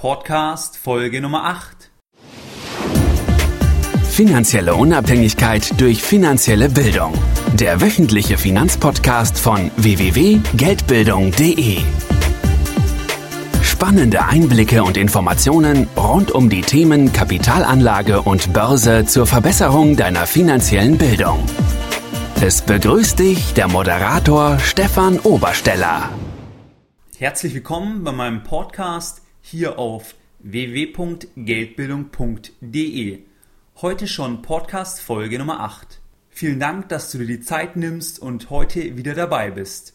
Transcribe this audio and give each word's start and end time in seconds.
Podcast 0.00 0.76
Folge 0.78 1.20
Nummer 1.20 1.44
8. 1.44 1.90
Finanzielle 4.10 4.74
Unabhängigkeit 4.74 5.78
durch 5.78 6.02
finanzielle 6.02 6.70
Bildung. 6.70 7.12
Der 7.52 7.82
wöchentliche 7.82 8.38
Finanzpodcast 8.38 9.38
von 9.38 9.70
www.geldbildung.de. 9.76 11.80
Spannende 13.62 14.24
Einblicke 14.24 14.82
und 14.84 14.96
Informationen 14.96 15.86
rund 15.98 16.32
um 16.32 16.48
die 16.48 16.62
Themen 16.62 17.12
Kapitalanlage 17.12 18.22
und 18.22 18.54
Börse 18.54 19.04
zur 19.04 19.26
Verbesserung 19.26 19.96
deiner 19.96 20.26
finanziellen 20.26 20.96
Bildung. 20.96 21.44
Es 22.40 22.62
begrüßt 22.62 23.18
dich 23.18 23.52
der 23.52 23.68
Moderator 23.68 24.58
Stefan 24.60 25.18
Obersteller. 25.18 26.08
Herzlich 27.18 27.52
willkommen 27.52 28.02
bei 28.02 28.12
meinem 28.12 28.44
Podcast 28.44 29.19
hier 29.50 29.78
auf 29.78 30.14
www.geldbildung.de. 30.38 33.18
Heute 33.82 34.06
schon 34.06 34.40
Podcast 34.42 35.00
Folge 35.00 35.40
Nummer 35.40 35.58
8. 35.60 36.00
Vielen 36.28 36.60
Dank, 36.60 36.88
dass 36.88 37.10
du 37.10 37.18
dir 37.18 37.26
die 37.26 37.40
Zeit 37.40 37.74
nimmst 37.74 38.20
und 38.20 38.50
heute 38.50 38.96
wieder 38.96 39.14
dabei 39.14 39.50
bist. 39.50 39.94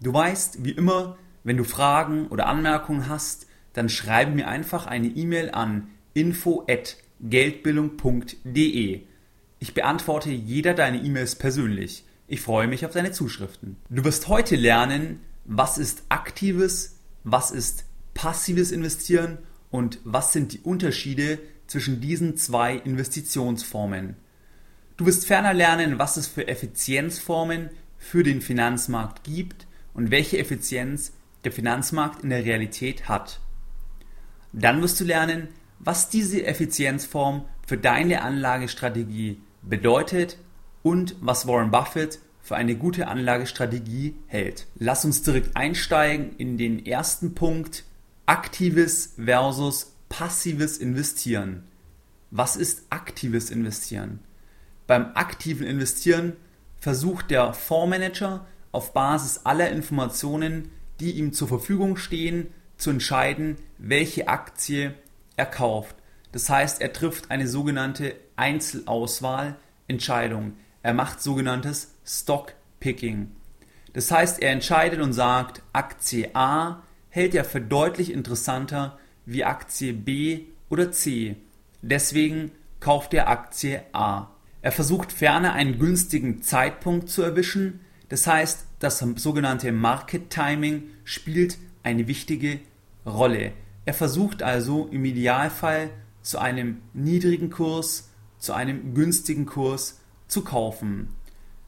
Du 0.00 0.14
weißt, 0.14 0.64
wie 0.64 0.70
immer, 0.70 1.18
wenn 1.44 1.58
du 1.58 1.64
Fragen 1.64 2.28
oder 2.28 2.46
Anmerkungen 2.46 3.10
hast, 3.10 3.46
dann 3.74 3.90
schreibe 3.90 4.32
mir 4.32 4.48
einfach 4.48 4.86
eine 4.86 5.08
E-Mail 5.08 5.50
an 5.50 5.90
info@geldbildung.de. 6.14 9.02
Ich 9.58 9.74
beantworte 9.74 10.30
jeder 10.30 10.72
deine 10.72 11.02
E-Mails 11.02 11.36
persönlich. 11.36 12.06
Ich 12.26 12.40
freue 12.40 12.68
mich 12.68 12.86
auf 12.86 12.92
deine 12.92 13.12
Zuschriften. 13.12 13.76
Du 13.90 14.02
wirst 14.04 14.28
heute 14.28 14.56
lernen, 14.56 15.20
was 15.44 15.76
ist 15.76 16.04
aktives, 16.08 16.96
was 17.24 17.50
ist 17.50 17.84
passives 18.18 18.72
Investieren 18.72 19.38
und 19.70 20.00
was 20.02 20.32
sind 20.32 20.52
die 20.52 20.58
Unterschiede 20.58 21.38
zwischen 21.68 22.00
diesen 22.00 22.36
zwei 22.36 22.74
Investitionsformen. 22.74 24.16
Du 24.96 25.06
wirst 25.06 25.24
ferner 25.24 25.54
lernen, 25.54 26.00
was 26.00 26.16
es 26.16 26.26
für 26.26 26.48
Effizienzformen 26.48 27.70
für 27.96 28.24
den 28.24 28.40
Finanzmarkt 28.40 29.22
gibt 29.22 29.68
und 29.94 30.10
welche 30.10 30.36
Effizienz 30.36 31.12
der 31.44 31.52
Finanzmarkt 31.52 32.24
in 32.24 32.30
der 32.30 32.44
Realität 32.44 33.08
hat. 33.08 33.38
Dann 34.52 34.82
wirst 34.82 34.98
du 34.98 35.04
lernen, 35.04 35.46
was 35.78 36.08
diese 36.08 36.44
Effizienzform 36.44 37.44
für 37.68 37.78
deine 37.78 38.22
Anlagestrategie 38.22 39.40
bedeutet 39.62 40.38
und 40.82 41.14
was 41.20 41.46
Warren 41.46 41.70
Buffett 41.70 42.18
für 42.42 42.56
eine 42.56 42.74
gute 42.74 43.06
Anlagestrategie 43.06 44.16
hält. 44.26 44.66
Lass 44.74 45.04
uns 45.04 45.22
direkt 45.22 45.56
einsteigen 45.56 46.34
in 46.36 46.58
den 46.58 46.84
ersten 46.84 47.36
Punkt, 47.36 47.84
aktives 48.28 49.14
versus 49.16 49.96
passives 50.08 50.78
Investieren. 50.78 51.64
Was 52.30 52.56
ist 52.56 52.82
aktives 52.90 53.50
Investieren? 53.50 54.20
Beim 54.86 55.12
aktiven 55.14 55.66
Investieren 55.66 56.34
versucht 56.78 57.30
der 57.30 57.54
Fondsmanager 57.54 58.46
auf 58.70 58.92
Basis 58.92 59.40
aller 59.44 59.70
Informationen 59.70 60.70
die 61.00 61.12
ihm 61.12 61.32
zur 61.32 61.48
Verfügung 61.48 61.96
stehen, 61.96 62.52
zu 62.76 62.90
entscheiden, 62.90 63.56
welche 63.78 64.28
Aktie 64.28 64.92
er 65.36 65.46
kauft. 65.46 65.96
Das 66.32 66.50
heißt, 66.50 66.80
er 66.80 66.92
trifft 66.92 67.30
eine 67.30 67.46
sogenannte 67.48 68.14
Einzelauswahlentscheidung. 68.36 70.54
Er 70.82 70.94
macht 70.94 71.22
sogenanntes 71.22 71.94
Stockpicking. 72.04 73.30
Das 73.92 74.10
heißt, 74.10 74.42
er 74.42 74.50
entscheidet 74.52 75.00
und 75.00 75.12
sagt, 75.12 75.62
Aktie 75.72 76.34
A 76.34 76.82
hält 77.18 77.34
er 77.34 77.44
für 77.44 77.60
deutlich 77.60 78.12
interessanter 78.12 78.96
wie 79.26 79.42
Aktie 79.42 79.92
B 79.92 80.42
oder 80.68 80.92
C. 80.92 81.34
Deswegen 81.82 82.52
kauft 82.78 83.12
er 83.12 83.28
Aktie 83.28 83.82
A. 83.92 84.28
Er 84.62 84.70
versucht 84.70 85.10
ferner 85.10 85.52
einen 85.52 85.80
günstigen 85.80 86.42
Zeitpunkt 86.42 87.08
zu 87.08 87.22
erwischen, 87.22 87.80
das 88.08 88.28
heißt, 88.28 88.66
das 88.78 89.00
sogenannte 89.16 89.72
Market 89.72 90.30
Timing 90.30 90.84
spielt 91.02 91.58
eine 91.82 92.06
wichtige 92.06 92.60
Rolle. 93.04 93.50
Er 93.84 93.94
versucht 93.94 94.44
also 94.44 94.86
im 94.86 95.04
Idealfall 95.04 95.90
zu 96.22 96.38
einem 96.38 96.82
niedrigen 96.94 97.50
Kurs, 97.50 98.10
zu 98.38 98.52
einem 98.52 98.94
günstigen 98.94 99.44
Kurs 99.44 100.00
zu 100.28 100.44
kaufen. 100.44 101.08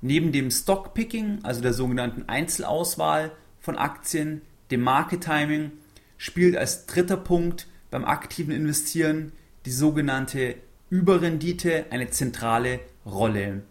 Neben 0.01 0.31
dem 0.31 0.53
Stockpicking, 0.53 1.41
also 1.43 1.61
der 1.61 1.73
sogenannten 1.73 2.29
Einzelauswahl 2.29 3.33
von 3.59 3.77
Aktien, 3.77 4.43
dem 4.71 4.83
Market 4.83 5.25
Timing, 5.25 5.73
spielt 6.19 6.57
als 6.57 6.87
dritter 6.87 7.17
Punkt 7.17 7.67
beim 7.91 8.05
aktiven 8.05 8.53
Investieren 8.53 9.33
die 9.65 9.73
sogenannte 9.73 10.57
Überrendite 10.91 11.87
eine 11.91 12.11
zentrale 12.11 12.81
Rolle. 13.07 13.63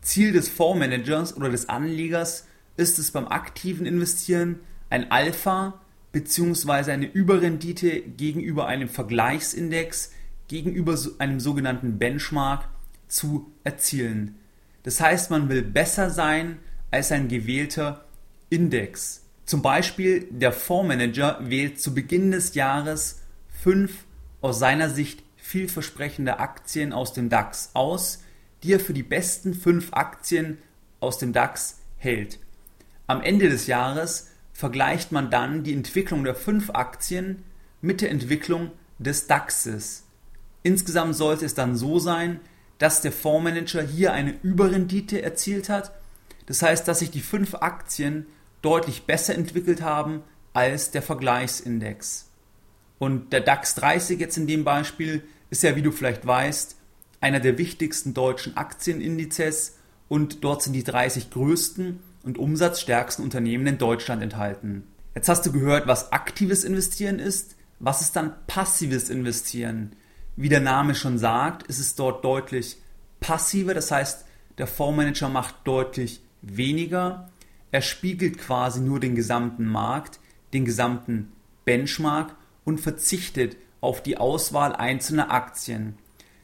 Ziel 0.00 0.32
des 0.32 0.48
Fondsmanagers 0.48 1.36
oder 1.36 1.48
des 1.48 1.68
Anlegers 1.68 2.46
ist 2.76 2.98
es 2.98 3.10
beim 3.10 3.28
aktiven 3.28 3.86
Investieren 3.86 4.60
ein 4.90 5.10
Alpha 5.10 5.80
bzw. 6.12 6.92
eine 6.92 7.06
Überrendite 7.06 8.00
gegenüber 8.00 8.66
einem 8.66 8.88
Vergleichsindex, 8.88 10.12
gegenüber 10.48 10.98
einem 11.18 11.40
sogenannten 11.40 11.98
Benchmark 11.98 12.68
zu 13.08 13.50
erzielen. 13.64 14.36
Das 14.82 15.00
heißt, 15.00 15.30
man 15.30 15.48
will 15.48 15.62
besser 15.62 16.10
sein 16.10 16.58
als 16.90 17.12
ein 17.12 17.28
gewählter 17.28 18.04
Index. 18.50 19.21
Zum 19.52 19.60
Beispiel 19.60 20.26
der 20.30 20.50
Fondsmanager 20.50 21.36
wählt 21.42 21.78
zu 21.78 21.92
Beginn 21.92 22.30
des 22.30 22.54
Jahres 22.54 23.20
fünf 23.50 24.06
aus 24.40 24.58
seiner 24.58 24.88
Sicht 24.88 25.22
vielversprechende 25.36 26.38
Aktien 26.38 26.94
aus 26.94 27.12
dem 27.12 27.28
DAX 27.28 27.72
aus, 27.74 28.22
die 28.62 28.72
er 28.72 28.80
für 28.80 28.94
die 28.94 29.02
besten 29.02 29.52
fünf 29.52 29.92
Aktien 29.92 30.56
aus 31.00 31.18
dem 31.18 31.34
DAX 31.34 31.80
hält. 31.98 32.38
Am 33.06 33.20
Ende 33.20 33.50
des 33.50 33.66
Jahres 33.66 34.30
vergleicht 34.54 35.12
man 35.12 35.28
dann 35.28 35.64
die 35.64 35.74
Entwicklung 35.74 36.24
der 36.24 36.34
fünf 36.34 36.70
Aktien 36.70 37.42
mit 37.82 38.00
der 38.00 38.10
Entwicklung 38.10 38.70
des 38.98 39.26
DAXes. 39.26 40.04
Insgesamt 40.62 41.14
sollte 41.14 41.44
es 41.44 41.52
dann 41.52 41.76
so 41.76 41.98
sein, 41.98 42.40
dass 42.78 43.02
der 43.02 43.12
Fondsmanager 43.12 43.82
hier 43.82 44.14
eine 44.14 44.34
Überrendite 44.42 45.20
erzielt 45.20 45.68
hat. 45.68 45.92
Das 46.46 46.62
heißt, 46.62 46.88
dass 46.88 47.00
sich 47.00 47.10
die 47.10 47.20
fünf 47.20 47.56
Aktien 47.56 48.24
deutlich 48.62 49.04
besser 49.04 49.34
entwickelt 49.34 49.82
haben 49.82 50.22
als 50.52 50.90
der 50.90 51.02
Vergleichsindex. 51.02 52.28
Und 52.98 53.32
der 53.32 53.40
DAX 53.40 53.74
30 53.74 54.20
jetzt 54.20 54.36
in 54.36 54.46
dem 54.46 54.64
Beispiel 54.64 55.24
ist 55.50 55.62
ja, 55.62 55.76
wie 55.76 55.82
du 55.82 55.90
vielleicht 55.90 56.26
weißt, 56.26 56.76
einer 57.20 57.40
der 57.40 57.58
wichtigsten 57.58 58.14
deutschen 58.14 58.56
Aktienindizes 58.56 59.76
und 60.08 60.44
dort 60.44 60.62
sind 60.62 60.72
die 60.72 60.84
30 60.84 61.30
größten 61.30 62.00
und 62.22 62.38
umsatzstärksten 62.38 63.24
Unternehmen 63.24 63.66
in 63.66 63.78
Deutschland 63.78 64.22
enthalten. 64.22 64.84
Jetzt 65.14 65.28
hast 65.28 65.44
du 65.44 65.52
gehört, 65.52 65.86
was 65.86 66.12
aktives 66.12 66.64
Investieren 66.64 67.18
ist. 67.18 67.56
Was 67.80 68.00
ist 68.00 68.16
dann 68.16 68.34
passives 68.46 69.10
Investieren? 69.10 69.96
Wie 70.36 70.48
der 70.48 70.60
Name 70.60 70.94
schon 70.94 71.18
sagt, 71.18 71.66
ist 71.66 71.80
es 71.80 71.94
dort 71.94 72.24
deutlich 72.24 72.78
passiver. 73.20 73.74
Das 73.74 73.90
heißt, 73.90 74.24
der 74.58 74.66
Fondsmanager 74.66 75.28
macht 75.28 75.56
deutlich 75.64 76.22
weniger. 76.42 77.30
Er 77.72 77.82
spiegelt 77.82 78.38
quasi 78.38 78.80
nur 78.80 79.00
den 79.00 79.16
gesamten 79.16 79.64
Markt, 79.66 80.20
den 80.52 80.64
gesamten 80.64 81.32
Benchmark 81.64 82.36
und 82.64 82.80
verzichtet 82.80 83.56
auf 83.80 84.02
die 84.02 84.18
Auswahl 84.18 84.76
einzelner 84.76 85.32
Aktien. 85.32 85.94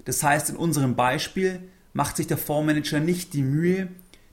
Das 0.05 0.22
heißt, 0.22 0.50
in 0.50 0.56
unserem 0.56 0.97
Beispiel 0.97 1.61
macht 1.93 2.16
sich 2.16 2.27
der 2.27 2.39
Fondsmanager 2.39 2.99
nicht 2.99 3.34
die 3.34 3.43
Mühe, 3.43 3.89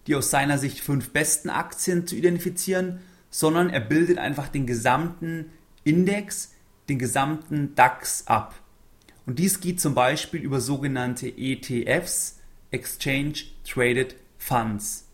die 0.07 0.15
aus 0.15 0.29
seiner 0.29 0.57
Sicht 0.57 0.79
fünf 0.79 1.11
besten 1.11 1.49
Aktien 1.49 2.07
zu 2.07 2.15
identifizieren, 2.15 2.99
sondern 3.29 3.69
er 3.69 3.81
bildet 3.81 4.17
einfach 4.17 4.47
den 4.47 4.65
gesamten 4.65 5.51
Index, 5.83 6.53
den 6.87 6.97
gesamten 6.97 7.75
DAX 7.75 8.25
ab. 8.27 8.55
Und 9.25 9.39
dies 9.39 9.59
geht 9.59 9.81
zum 9.81 9.95
Beispiel 9.95 10.41
über 10.41 10.61
sogenannte 10.61 11.27
ETFs, 11.27 12.39
Exchange 12.71 13.33
Traded 13.67 14.15
Funds. 14.37 15.05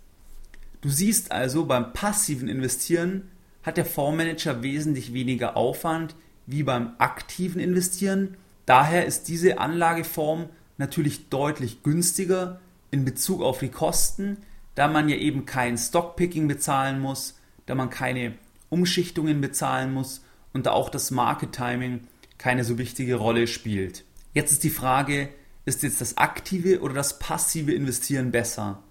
Du 0.82 0.90
siehst 0.90 1.32
also, 1.32 1.66
beim 1.66 1.94
passiven 1.94 2.48
Investieren 2.48 3.30
hat 3.64 3.78
der 3.78 3.86
Fondsmanager 3.86 4.64
wesentlich 4.64 5.14
weniger 5.14 5.56
Aufwand 5.56 6.16
wie 6.48 6.64
beim 6.64 6.94
aktiven 6.98 7.62
Investieren 7.62 8.36
Daher 8.66 9.06
ist 9.06 9.28
diese 9.28 9.58
Anlageform 9.58 10.50
natürlich 10.78 11.30
deutlich 11.30 11.84
günstiger 11.84 12.60
in 12.90 13.06
Bezug 13.06 13.42
auf 13.42 13.60
die 13.60 13.70
Kosten, 13.70 14.38
da 14.76 14.88
man 14.88 15.10
ja 15.10 15.18
eben 15.18 15.46
kein 15.46 15.78
Stockpicking 15.78 16.48
bezahlen 16.48 17.00
muss, 17.00 17.38
da 17.66 17.76
man 17.76 17.90
keine 17.90 18.34
Umschichtungen 18.70 19.42
bezahlen 19.42 19.94
muss 19.94 20.24
und 20.54 20.68
da 20.68 20.72
auch 20.72 20.90
das 20.90 21.12
Market 21.12 21.52
Timing 21.52 22.08
keine 22.38 22.64
so 22.64 22.78
wichtige 22.78 23.16
Rolle 23.16 23.48
spielt. 23.48 24.06
Jetzt 24.34 24.52
ist 24.52 24.64
die 24.64 24.70
Frage, 24.70 25.30
ist 25.66 25.84
jetzt 25.84 26.02
das 26.02 26.18
aktive 26.18 26.80
oder 26.80 26.94
das 26.94 27.20
passive 27.20 27.74
Investieren 27.74 28.32
besser? 28.32 28.82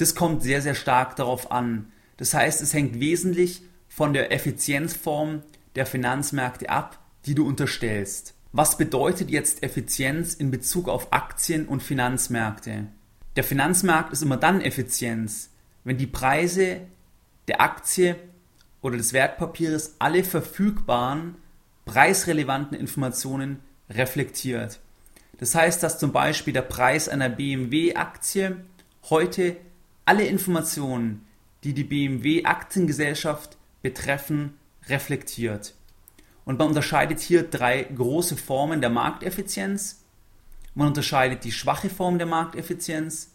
Das 0.00 0.14
kommt 0.14 0.42
sehr, 0.42 0.62
sehr 0.62 0.74
stark 0.74 1.16
darauf 1.16 1.52
an. 1.52 1.92
Das 2.16 2.32
heißt, 2.32 2.62
es 2.62 2.72
hängt 2.72 3.00
wesentlich 3.00 3.60
von 3.86 4.14
der 4.14 4.32
Effizienzform 4.32 5.42
der 5.74 5.84
Finanzmärkte 5.84 6.70
ab, 6.70 6.98
die 7.26 7.34
du 7.34 7.46
unterstellst. 7.46 8.32
Was 8.52 8.78
bedeutet 8.78 9.30
jetzt 9.30 9.62
Effizienz 9.62 10.32
in 10.32 10.50
Bezug 10.50 10.88
auf 10.88 11.12
Aktien 11.12 11.68
und 11.68 11.82
Finanzmärkte? 11.82 12.86
Der 13.36 13.44
Finanzmarkt 13.44 14.10
ist 14.14 14.22
immer 14.22 14.38
dann 14.38 14.62
Effizienz, 14.62 15.50
wenn 15.84 15.98
die 15.98 16.06
Preise 16.06 16.80
der 17.46 17.60
Aktie 17.60 18.16
oder 18.80 18.96
des 18.96 19.12
Wertpapiers 19.12 19.96
alle 19.98 20.24
verfügbaren, 20.24 21.34
preisrelevanten 21.84 22.78
Informationen 22.78 23.58
reflektiert. 23.90 24.80
Das 25.36 25.54
heißt, 25.54 25.82
dass 25.82 25.98
zum 25.98 26.12
Beispiel 26.12 26.54
der 26.54 26.62
Preis 26.62 27.10
einer 27.10 27.28
BMW-Aktie 27.28 28.64
heute 29.10 29.58
alle 30.10 30.26
Informationen, 30.26 31.24
die 31.62 31.72
die 31.72 31.84
BMW-Aktiengesellschaft 31.84 33.56
betreffen, 33.80 34.54
reflektiert. 34.88 35.76
Und 36.44 36.58
man 36.58 36.66
unterscheidet 36.66 37.20
hier 37.20 37.44
drei 37.44 37.84
große 37.84 38.36
Formen 38.36 38.80
der 38.80 38.90
Markteffizienz. 38.90 40.02
Man 40.74 40.88
unterscheidet 40.88 41.44
die 41.44 41.52
schwache 41.52 41.88
Form 41.88 42.18
der 42.18 42.26
Markteffizienz, 42.26 43.30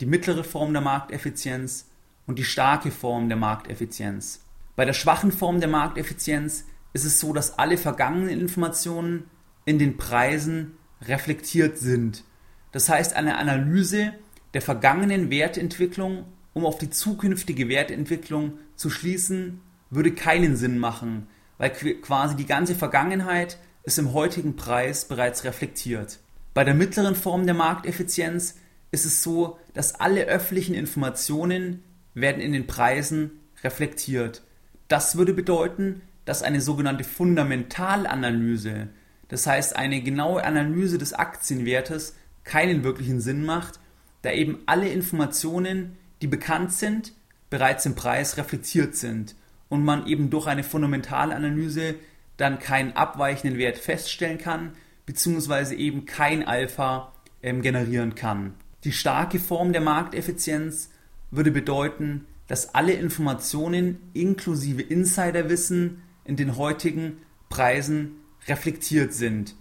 die 0.00 0.06
mittlere 0.06 0.42
Form 0.42 0.72
der 0.72 0.80
Markteffizienz 0.80 1.90
und 2.26 2.38
die 2.38 2.44
starke 2.44 2.90
Form 2.90 3.28
der 3.28 3.36
Markteffizienz. 3.36 4.40
Bei 4.76 4.86
der 4.86 4.94
schwachen 4.94 5.32
Form 5.32 5.60
der 5.60 5.68
Markteffizienz 5.68 6.64
ist 6.94 7.04
es 7.04 7.20
so, 7.20 7.34
dass 7.34 7.58
alle 7.58 7.76
vergangenen 7.76 8.30
Informationen 8.30 9.28
in 9.66 9.78
den 9.78 9.98
Preisen 9.98 10.78
reflektiert 11.02 11.76
sind. 11.76 12.24
Das 12.72 12.88
heißt, 12.88 13.12
eine 13.12 13.36
Analyse 13.36 14.14
der 14.54 14.62
vergangenen 14.62 15.30
Wertentwicklung, 15.30 16.24
um 16.52 16.66
auf 16.66 16.78
die 16.78 16.90
zukünftige 16.90 17.68
Wertentwicklung 17.68 18.58
zu 18.76 18.90
schließen, 18.90 19.60
würde 19.90 20.12
keinen 20.12 20.56
Sinn 20.56 20.78
machen, 20.78 21.26
weil 21.58 21.70
quasi 21.70 22.36
die 22.36 22.46
ganze 22.46 22.74
Vergangenheit 22.74 23.58
ist 23.82 23.98
im 23.98 24.12
heutigen 24.12 24.56
Preis 24.56 25.04
bereits 25.04 25.44
reflektiert. 25.44 26.18
Bei 26.54 26.64
der 26.64 26.74
mittleren 26.74 27.14
Form 27.14 27.46
der 27.46 27.54
Markteffizienz 27.54 28.56
ist 28.90 29.04
es 29.04 29.22
so, 29.22 29.58
dass 29.72 29.94
alle 29.94 30.24
öffentlichen 30.24 30.74
Informationen 30.74 31.82
werden 32.14 32.42
in 32.42 32.52
den 32.52 32.66
Preisen 32.66 33.40
reflektiert. 33.62 34.42
Das 34.88 35.16
würde 35.16 35.32
bedeuten, 35.32 36.02
dass 36.24 36.42
eine 36.42 36.60
sogenannte 36.60 37.04
Fundamentalanalyse, 37.04 38.88
das 39.28 39.46
heißt 39.46 39.76
eine 39.76 40.02
genaue 40.02 40.44
Analyse 40.44 40.98
des 40.98 41.12
Aktienwertes, 41.12 42.16
keinen 42.42 42.82
wirklichen 42.82 43.20
Sinn 43.20 43.44
macht, 43.44 43.78
da 44.22 44.32
eben 44.32 44.58
alle 44.66 44.88
Informationen, 44.88 45.96
die 46.22 46.26
bekannt 46.26 46.72
sind, 46.72 47.12
bereits 47.48 47.86
im 47.86 47.94
Preis 47.94 48.36
reflektiert 48.36 48.96
sind 48.96 49.34
und 49.68 49.84
man 49.84 50.06
eben 50.06 50.30
durch 50.30 50.46
eine 50.46 50.64
Fundamentalanalyse 50.64 51.96
dann 52.36 52.58
keinen 52.58 52.92
abweichenden 52.92 53.58
Wert 53.58 53.78
feststellen 53.78 54.38
kann, 54.38 54.72
beziehungsweise 55.06 55.74
eben 55.74 56.06
kein 56.06 56.46
Alpha 56.46 57.12
ähm, 57.42 57.62
generieren 57.62 58.14
kann. 58.14 58.54
Die 58.84 58.92
starke 58.92 59.38
Form 59.38 59.72
der 59.72 59.82
Markteffizienz 59.82 60.90
würde 61.30 61.50
bedeuten, 61.50 62.26
dass 62.46 62.74
alle 62.74 62.92
Informationen 62.92 63.98
inklusive 64.14 64.82
Insiderwissen 64.82 66.02
in 66.24 66.36
den 66.36 66.56
heutigen 66.56 67.18
Preisen 67.48 68.16
reflektiert 68.48 69.12
sind. 69.12 69.54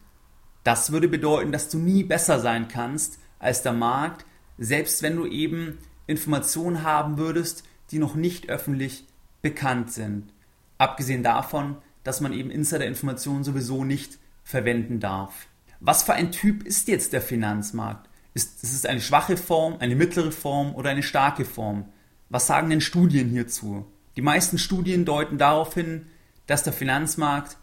Das 0.64 0.92
würde 0.92 1.08
bedeuten, 1.08 1.52
dass 1.52 1.70
du 1.70 1.78
nie 1.78 2.04
besser 2.04 2.40
sein 2.40 2.68
kannst 2.68 3.20
als 3.40 3.62
der 3.62 3.74
Markt, 3.74 4.26
selbst 4.60 5.02
wenn 5.02 5.16
du 5.16 5.26
eben 5.26 5.80
Informationen 6.06 6.84
haben 6.84 7.18
würdest, 7.18 7.64
die 7.92 8.00
noch 8.00 8.16
nicht 8.16 8.50
öffentlich 8.50 9.06
bekannt 9.42 9.92
sind. 9.92 10.34
Abgesehen 10.78 11.24
davon, 11.24 11.78
dass 12.04 12.22
man 12.22 12.34
eben 12.34 12.52
Insider-Informationen 12.52 13.44
sowieso 13.44 13.84
nicht 13.84 14.20
verwenden 14.44 15.00
darf. 15.00 15.48
Was 15.80 16.04
für 16.04 16.14
ein 16.14 16.32
Typ 16.32 16.64
ist 16.64 16.88
jetzt 16.88 17.14
der 17.14 17.22
Finanzmarkt? 17.22 18.10
Ist, 18.34 18.64
ist 18.64 18.74
es 18.74 18.86
eine 18.86 19.02
schwache 19.02 19.38
Form, 19.38 19.78
eine 19.80 19.96
mittlere 19.96 20.32
Form 20.32 20.76
oder 20.76 20.90
eine 20.90 21.04
starke 21.04 21.46
Form? 21.46 21.86
Was 22.30 22.48
sagen 22.48 22.70
denn 22.70 22.82
Studien 22.82 23.30
hierzu? 23.30 23.86
Die 24.16 24.22
meisten 24.22 24.58
Studien 24.58 25.06
deuten 25.06 25.38
darauf 25.38 25.74
hin, 25.74 26.08
dass 26.48 26.64
der 26.64 26.74
Finanzmarkt 26.74 27.58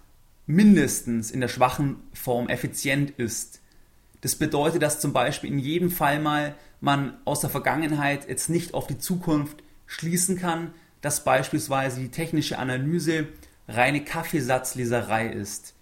mindestens 0.46 1.30
in 1.30 1.40
der 1.40 1.48
schwachen 1.48 1.96
Form 2.12 2.48
effizient 2.48 3.10
ist. 3.10 3.60
Das 4.26 4.34
bedeutet, 4.34 4.82
dass 4.82 4.98
zum 4.98 5.12
Beispiel 5.12 5.52
in 5.52 5.60
jedem 5.60 5.88
Fall 5.88 6.18
mal 6.18 6.56
man 6.80 7.16
aus 7.24 7.42
der 7.42 7.48
Vergangenheit 7.48 8.28
jetzt 8.28 8.50
nicht 8.50 8.74
auf 8.74 8.88
die 8.88 8.98
Zukunft 8.98 9.62
schließen 9.86 10.36
kann, 10.36 10.72
dass 11.00 11.22
beispielsweise 11.22 12.00
die 12.00 12.10
technische 12.10 12.58
Analyse 12.58 13.28
reine 13.68 14.02
Kaffeesatzleserei 14.02 15.28
ist. 15.28 15.76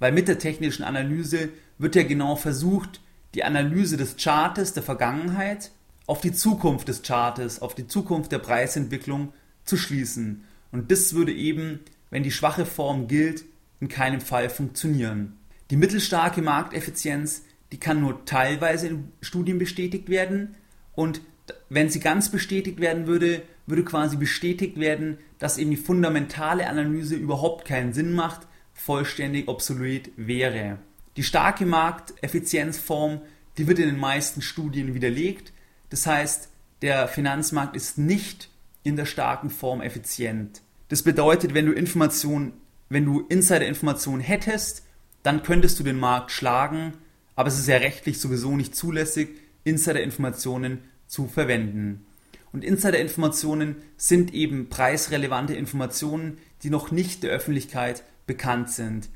Weil 0.00 0.10
mit 0.10 0.26
der 0.26 0.40
technischen 0.40 0.82
Analyse 0.82 1.50
wird 1.78 1.94
ja 1.94 2.02
genau 2.02 2.34
versucht, 2.34 3.00
die 3.34 3.44
Analyse 3.44 3.96
des 3.96 4.16
Chartes 4.16 4.72
der 4.72 4.82
Vergangenheit 4.82 5.70
auf 6.08 6.20
die 6.20 6.32
Zukunft 6.32 6.88
des 6.88 7.02
Chartes, 7.02 7.62
auf 7.62 7.76
die 7.76 7.86
Zukunft 7.86 8.32
der 8.32 8.40
Preisentwicklung 8.40 9.32
zu 9.64 9.76
schließen. 9.76 10.42
Und 10.72 10.90
das 10.90 11.14
würde 11.14 11.32
eben, 11.32 11.78
wenn 12.10 12.24
die 12.24 12.32
schwache 12.32 12.66
Form 12.66 13.06
gilt, 13.06 13.44
in 13.78 13.86
keinem 13.86 14.20
Fall 14.20 14.50
funktionieren. 14.50 15.38
Die 15.70 15.76
mittelstarke 15.76 16.42
Markteffizienz, 16.42 17.42
die 17.72 17.80
kann 17.80 18.00
nur 18.00 18.24
teilweise 18.24 18.88
in 18.88 19.12
Studien 19.20 19.58
bestätigt 19.58 20.08
werden 20.08 20.56
und 20.94 21.20
wenn 21.68 21.90
sie 21.90 22.00
ganz 22.00 22.30
bestätigt 22.30 22.80
werden 22.80 23.06
würde, 23.06 23.42
würde 23.66 23.84
quasi 23.84 24.16
bestätigt 24.16 24.78
werden, 24.78 25.18
dass 25.38 25.58
eben 25.58 25.70
die 25.70 25.76
fundamentale 25.76 26.68
Analyse 26.68 27.16
überhaupt 27.16 27.66
keinen 27.66 27.92
Sinn 27.92 28.12
macht, 28.12 28.46
vollständig 28.72 29.48
obsolet 29.48 30.10
wäre. 30.16 30.78
Die 31.16 31.22
starke 31.22 31.64
Markteffizienzform, 31.66 33.20
die 33.56 33.66
wird 33.66 33.78
in 33.78 33.86
den 33.86 33.98
meisten 33.98 34.42
Studien 34.42 34.94
widerlegt. 34.94 35.52
Das 35.90 36.06
heißt, 36.06 36.48
der 36.82 37.08
Finanzmarkt 37.08 37.76
ist 37.76 37.98
nicht 37.98 38.50
in 38.82 38.96
der 38.96 39.06
starken 39.06 39.50
Form 39.50 39.80
effizient. 39.80 40.62
Das 40.88 41.02
bedeutet, 41.02 41.54
wenn 41.54 41.66
du 41.66 41.72
Informationen, 41.72 42.52
wenn 42.88 43.04
du 43.04 43.20
Insider-Informationen 43.28 44.20
hättest, 44.20 44.84
dann 45.22 45.42
könntest 45.42 45.78
du 45.78 45.84
den 45.84 45.98
Markt 45.98 46.30
schlagen, 46.30 46.94
aber 47.36 47.48
es 47.48 47.58
ist 47.58 47.68
ja 47.68 47.76
rechtlich 47.76 48.20
sowieso 48.20 48.56
nicht 48.56 48.74
zulässig, 48.76 49.30
Insider-Informationen 49.64 50.80
zu 51.06 51.26
verwenden. 51.26 52.06
Und 52.52 52.64
Insider-Informationen 52.64 53.76
sind 53.96 54.32
eben 54.32 54.68
preisrelevante 54.68 55.54
Informationen, 55.54 56.38
die 56.62 56.70
noch 56.70 56.90
nicht 56.90 57.22
der 57.22 57.30
Öffentlichkeit 57.30 58.04
bekannt 58.26 58.70
sind. 58.70 59.08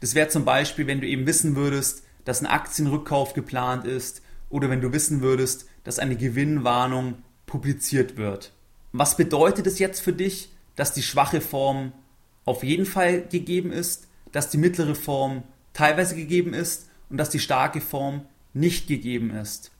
Das 0.00 0.14
wäre 0.14 0.28
zum 0.28 0.44
Beispiel, 0.44 0.86
wenn 0.86 1.00
du 1.00 1.06
eben 1.06 1.26
wissen 1.26 1.54
würdest, 1.54 2.02
dass 2.24 2.40
ein 2.40 2.46
Aktienrückkauf 2.46 3.34
geplant 3.34 3.84
ist 3.84 4.22
oder 4.48 4.68
wenn 4.70 4.80
du 4.80 4.92
wissen 4.92 5.20
würdest, 5.20 5.66
dass 5.84 5.98
eine 5.98 6.16
Gewinnwarnung 6.16 7.18
publiziert 7.46 8.16
wird. 8.16 8.52
Was 8.92 9.16
bedeutet 9.16 9.66
es 9.66 9.78
jetzt 9.78 10.00
für 10.00 10.12
dich, 10.12 10.50
dass 10.74 10.92
die 10.92 11.02
schwache 11.02 11.40
Form 11.40 11.92
auf 12.44 12.64
jeden 12.64 12.86
Fall 12.86 13.22
gegeben 13.22 13.70
ist, 13.70 14.08
dass 14.32 14.50
die 14.50 14.58
mittlere 14.58 14.94
Form 14.94 15.44
teilweise 15.72 16.16
gegeben 16.16 16.54
ist 16.54 16.89
und 17.10 17.18
dass 17.18 17.30
die 17.30 17.38
starke 17.38 17.80
Form 17.80 18.22
nicht 18.54 18.86
gegeben 18.86 19.30
ist? 19.30 19.70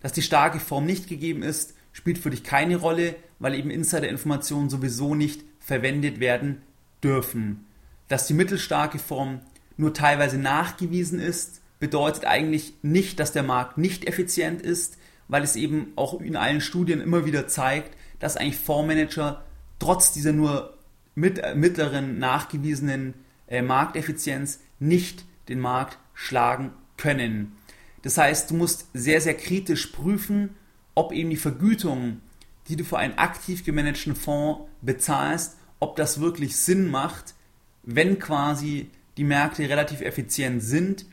Dass 0.00 0.12
die 0.12 0.22
starke 0.22 0.60
Form 0.60 0.84
nicht 0.84 1.08
gegeben 1.08 1.42
ist, 1.42 1.74
spielt 1.92 2.18
für 2.18 2.30
dich 2.30 2.44
keine 2.44 2.76
Rolle, 2.76 3.14
weil 3.38 3.54
eben 3.54 3.70
Insider-Informationen 3.70 4.68
sowieso 4.68 5.14
nicht 5.14 5.42
verwendet 5.60 6.20
werden 6.20 6.60
dürfen. 7.02 7.66
Dass 8.08 8.26
die 8.26 8.34
mittelstarke 8.34 8.98
Form 8.98 9.40
nur 9.76 9.94
teilweise 9.94 10.38
nachgewiesen 10.38 11.20
ist, 11.20 11.62
bedeutet 11.80 12.24
eigentlich 12.24 12.74
nicht, 12.82 13.18
dass 13.18 13.32
der 13.32 13.42
Markt 13.42 13.78
nicht 13.78 14.06
effizient 14.06 14.62
ist, 14.62 14.98
weil 15.28 15.42
es 15.42 15.56
eben 15.56 15.92
auch 15.96 16.20
in 16.20 16.36
allen 16.36 16.60
Studien 16.60 17.00
immer 17.00 17.24
wieder 17.24 17.48
zeigt, 17.48 17.96
dass 18.18 18.36
eigentlich 18.36 18.58
Fondsmanager 18.58 19.44
trotz 19.78 20.12
dieser 20.12 20.32
nur 20.32 20.76
äh, 21.16 21.54
mittleren 21.54 22.18
nachgewiesenen 22.18 23.14
äh, 23.46 23.62
Markteffizienz 23.62 24.60
nicht 24.78 25.24
den 25.48 25.60
Markt 25.60 25.98
schlagen 26.14 26.72
können. 26.96 27.56
Das 28.02 28.18
heißt, 28.18 28.50
du 28.50 28.54
musst 28.54 28.86
sehr, 28.92 29.20
sehr 29.20 29.34
kritisch 29.34 29.88
prüfen, 29.88 30.50
ob 30.94 31.12
eben 31.12 31.30
die 31.30 31.36
Vergütung, 31.36 32.20
die 32.68 32.76
du 32.76 32.84
für 32.84 32.98
einen 32.98 33.18
aktiv 33.18 33.64
gemanagten 33.64 34.16
Fonds 34.16 34.62
bezahlst, 34.82 35.56
ob 35.80 35.96
das 35.96 36.20
wirklich 36.20 36.56
Sinn 36.56 36.90
macht, 36.90 37.34
wenn 37.82 38.18
quasi 38.18 38.90
die 39.16 39.24
Märkte 39.24 39.68
relativ 39.68 40.00
effizient 40.00 40.62
sind 40.62 41.06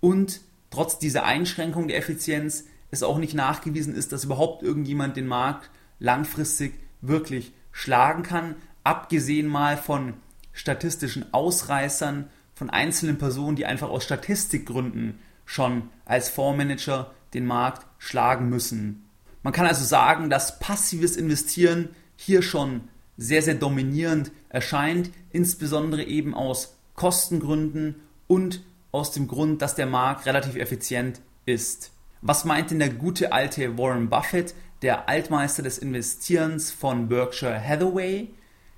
und 0.00 0.40
trotz 0.70 0.98
dieser 0.98 1.24
Einschränkung 1.24 1.88
der 1.88 1.98
Effizienz 1.98 2.64
es 2.90 3.02
auch 3.02 3.18
nicht 3.18 3.34
nachgewiesen 3.34 3.94
ist, 3.94 4.12
dass 4.12 4.24
überhaupt 4.24 4.62
irgendjemand 4.62 5.16
den 5.16 5.26
Markt 5.26 5.70
langfristig 5.98 6.74
wirklich 7.00 7.52
schlagen 7.72 8.22
kann, 8.22 8.56
abgesehen 8.84 9.48
mal 9.48 9.76
von 9.76 10.14
statistischen 10.52 11.32
Ausreißern, 11.34 12.30
von 12.56 12.70
einzelnen 12.70 13.18
Personen, 13.18 13.54
die 13.54 13.66
einfach 13.66 13.90
aus 13.90 14.02
Statistikgründen 14.02 15.20
schon 15.44 15.90
als 16.06 16.30
Fondsmanager 16.30 17.12
den 17.34 17.46
Markt 17.46 17.86
schlagen 17.98 18.48
müssen. 18.48 19.08
Man 19.42 19.52
kann 19.52 19.66
also 19.66 19.84
sagen, 19.84 20.30
dass 20.30 20.58
passives 20.58 21.16
Investieren 21.16 21.90
hier 22.16 22.42
schon 22.42 22.88
sehr, 23.16 23.42
sehr 23.42 23.54
dominierend 23.54 24.32
erscheint, 24.48 25.10
insbesondere 25.30 26.02
eben 26.02 26.34
aus 26.34 26.78
Kostengründen 26.94 27.96
und 28.26 28.64
aus 28.90 29.12
dem 29.12 29.28
Grund, 29.28 29.60
dass 29.60 29.74
der 29.74 29.86
Markt 29.86 30.26
relativ 30.26 30.56
effizient 30.56 31.20
ist. 31.44 31.92
Was 32.22 32.46
meint 32.46 32.70
denn 32.70 32.78
der 32.78 32.90
gute 32.90 33.32
alte 33.32 33.76
Warren 33.76 34.08
Buffett, 34.08 34.54
der 34.80 35.08
Altmeister 35.08 35.62
des 35.62 35.76
Investierens 35.78 36.70
von 36.70 37.08
Berkshire 37.08 37.62
Hathaway? 37.62 38.30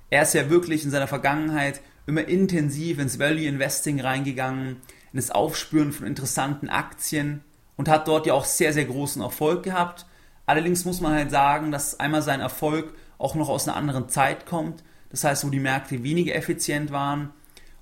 Er 0.09 0.23
ist 0.23 0.33
ja 0.33 0.49
wirklich 0.49 0.83
in 0.83 0.91
seiner 0.91 1.07
Vergangenheit 1.07 1.81
immer 2.09 2.27
intensiv 2.27 2.99
ins 2.99 3.19
Value 3.19 3.47
Investing 3.47 4.01
reingegangen, 4.01 4.77
in 5.11 5.17
das 5.17 5.31
Aufspüren 5.31 5.91
von 5.91 6.05
interessanten 6.05 6.69
Aktien 6.69 7.41
und 7.77 7.87
hat 7.87 8.07
dort 8.07 8.25
ja 8.25 8.33
auch 8.33 8.45
sehr, 8.45 8.73
sehr 8.73 8.85
großen 8.85 9.21
Erfolg 9.21 9.63
gehabt. 9.63 10.05
Allerdings 10.45 10.85
muss 10.85 11.01
man 11.01 11.13
halt 11.13 11.31
sagen, 11.31 11.71
dass 11.71 11.99
einmal 11.99 12.21
sein 12.21 12.41
Erfolg 12.41 12.93
auch 13.17 13.35
noch 13.35 13.49
aus 13.49 13.67
einer 13.67 13.77
anderen 13.77 14.09
Zeit 14.09 14.45
kommt. 14.45 14.83
Das 15.09 15.23
heißt, 15.23 15.45
wo 15.45 15.49
die 15.49 15.59
Märkte 15.59 16.03
weniger 16.03 16.35
effizient 16.35 16.91
waren, 16.91 17.29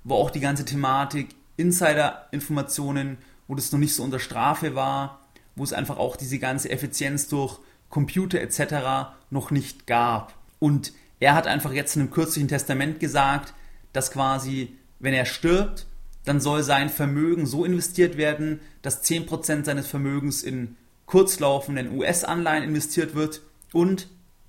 wo 0.04 0.14
auch 0.14 0.30
die 0.30 0.40
ganze 0.40 0.64
Thematik 0.64 1.28
Insider-Informationen, 1.56 3.18
wo 3.46 3.54
das 3.54 3.72
noch 3.72 3.78
nicht 3.78 3.94
so 3.94 4.02
unter 4.02 4.18
Strafe 4.18 4.74
war, 4.74 5.20
wo 5.56 5.64
es 5.64 5.72
einfach 5.72 5.98
auch 5.98 6.16
diese 6.16 6.38
ganze 6.38 6.70
Effizienz 6.70 7.28
durch 7.28 7.58
Computer 7.90 8.40
etc. 8.40 9.10
noch 9.30 9.50
nicht 9.50 9.86
gab. 9.86 10.34
Und 10.58 10.92
er 11.20 11.34
hat 11.34 11.46
einfach 11.46 11.72
jetzt 11.72 11.96
in 11.96 12.02
einem 12.02 12.10
kürzlichen 12.10 12.48
Testament 12.48 13.00
gesagt, 13.00 13.54
dass 13.92 14.10
quasi, 14.10 14.76
wenn 14.98 15.14
er 15.14 15.26
stirbt, 15.26 15.86
dann 16.24 16.40
soll 16.40 16.62
sein 16.62 16.90
Vermögen 16.90 17.46
so 17.46 17.64
investiert 17.64 18.16
werden, 18.16 18.60
dass 18.82 19.02
10% 19.02 19.64
seines 19.64 19.86
Vermögens 19.86 20.42
in 20.42 20.76
kurzlaufenden 21.06 21.96
US-Anleihen 21.96 22.64
investiert 22.64 23.14
wird 23.14 23.40
und, 23.72 24.08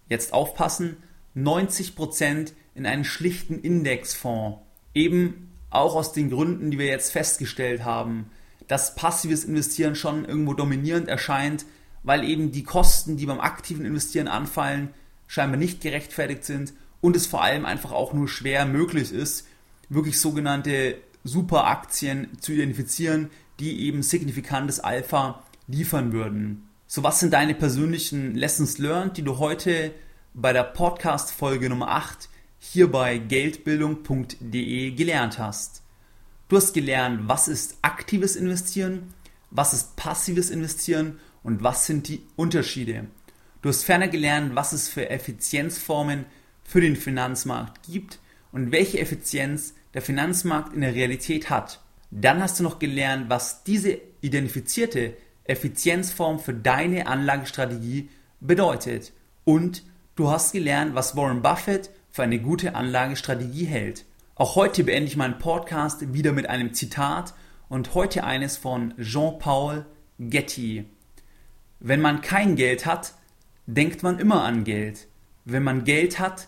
jetzt 0.09 0.33
aufpassen, 0.33 0.97
90% 1.37 2.51
in 2.75 2.85
einen 2.85 3.05
schlichten 3.05 3.59
Indexfonds. 3.59 4.59
Eben 4.93 5.51
auch 5.69 5.95
aus 5.95 6.11
den 6.11 6.29
Gründen, 6.29 6.71
die 6.71 6.79
wir 6.79 6.87
jetzt 6.87 7.11
festgestellt 7.11 7.85
haben, 7.85 8.29
dass 8.67 8.95
passives 8.95 9.45
Investieren 9.45 9.95
schon 9.95 10.25
irgendwo 10.25 10.53
dominierend 10.53 11.07
erscheint, 11.07 11.65
weil 12.03 12.23
eben 12.23 12.51
die 12.51 12.63
Kosten, 12.63 13.17
die 13.17 13.25
beim 13.25 13.39
aktiven 13.39 13.85
Investieren 13.85 14.27
anfallen, 14.27 14.89
scheinbar 15.27 15.57
nicht 15.57 15.81
gerechtfertigt 15.81 16.43
sind 16.43 16.73
und 17.01 17.15
es 17.15 17.27
vor 17.27 17.43
allem 17.43 17.65
einfach 17.65 17.91
auch 17.91 18.13
nur 18.13 18.27
schwer 18.27 18.65
möglich 18.65 19.11
ist, 19.11 19.47
wirklich 19.89 20.19
sogenannte 20.19 20.97
Superaktien 21.23 22.29
zu 22.39 22.53
identifizieren, 22.53 23.29
die 23.59 23.85
eben 23.85 24.03
signifikantes 24.03 24.79
Alpha 24.79 25.43
liefern 25.67 26.13
würden. 26.13 26.69
So, 26.87 27.03
was 27.03 27.19
sind 27.19 27.33
deine 27.33 27.53
persönlichen 27.53 28.35
Lessons 28.35 28.77
learned, 28.77 29.17
die 29.17 29.21
du 29.21 29.37
heute 29.37 29.93
bei 30.33 30.53
der 30.53 30.63
Podcast 30.63 31.31
Folge 31.31 31.69
Nummer 31.69 31.89
8 31.89 32.29
hier 32.57 32.89
bei 32.89 33.17
geldbildung.de 33.17 34.91
gelernt 34.91 35.37
hast? 35.37 35.83
Du 36.47 36.57
hast 36.57 36.73
gelernt, 36.73 37.27
was 37.27 37.47
ist 37.47 37.77
aktives 37.83 38.35
Investieren, 38.35 39.13
was 39.51 39.73
ist 39.73 39.95
passives 39.95 40.49
Investieren 40.49 41.19
und 41.43 41.63
was 41.63 41.85
sind 41.85 42.07
die 42.07 42.23
Unterschiede. 42.35 43.05
Du 43.61 43.69
hast 43.69 43.83
ferner 43.83 44.07
gelernt, 44.07 44.55
was 44.55 44.73
es 44.73 44.89
für 44.89 45.09
Effizienzformen 45.09 46.25
für 46.69 46.81
den 46.81 46.95
Finanzmarkt 46.95 47.81
gibt 47.81 48.19
und 48.51 48.71
welche 48.71 48.99
Effizienz 48.99 49.73
der 49.95 50.03
Finanzmarkt 50.03 50.71
in 50.71 50.81
der 50.81 50.93
Realität 50.93 51.49
hat. 51.49 51.81
Dann 52.11 52.43
hast 52.43 52.59
du 52.59 52.63
noch 52.63 52.77
gelernt, 52.77 53.27
was 53.27 53.63
diese 53.63 53.97
identifizierte 54.21 55.17
Effizienzform 55.45 56.37
für 56.37 56.53
deine 56.53 57.07
Anlagestrategie 57.07 58.09
bedeutet. 58.39 59.13
Und 59.45 59.81
du 60.15 60.29
hast 60.29 60.51
gelernt, 60.51 60.93
was 60.93 61.15
Warren 61.15 61.41
Buffett 61.41 61.89
für 62.11 62.21
eine 62.21 62.37
gute 62.37 62.75
Anlagestrategie 62.75 63.65
hält. 63.65 64.05
Auch 64.35 64.55
heute 64.55 64.83
beende 64.83 65.07
ich 65.07 65.17
meinen 65.17 65.39
Podcast 65.39 66.13
wieder 66.13 66.33
mit 66.33 66.47
einem 66.47 66.75
Zitat 66.75 67.33
und 67.67 67.95
heute 67.95 68.23
eines 68.23 68.57
von 68.57 68.93
Jean-Paul 69.01 69.87
Getty. 70.19 70.85
Wenn 71.79 72.01
man 72.01 72.21
kein 72.21 72.55
Geld 72.55 72.85
hat, 72.85 73.15
denkt 73.65 74.03
man 74.03 74.19
immer 74.19 74.43
an 74.43 74.65
Geld. 74.65 75.07
Wenn 75.45 75.63
man 75.63 75.83
Geld 75.83 76.19
hat, 76.19 76.47